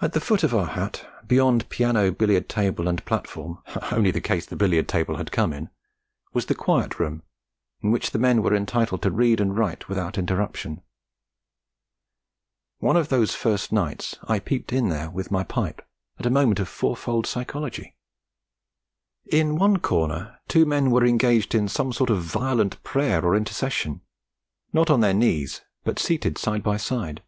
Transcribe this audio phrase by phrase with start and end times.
[0.00, 3.58] At the foot of our hut, beyond piano, billiard table, and platform
[3.92, 5.70] (only the case the billiard table had come in),
[6.32, 7.22] was the Quiet Room
[7.82, 10.82] in which the men were entitled to read and write without interruption.
[12.78, 15.86] One of those first nights I peeped in there with my pipe,
[16.18, 17.94] at a moment of fourfold psychology.
[19.30, 24.00] In one corner two men were engaged in some form of violent prayer or intercession;
[24.72, 27.22] not on their knees, but seated side by side.